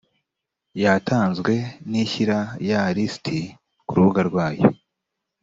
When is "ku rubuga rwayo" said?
3.85-4.67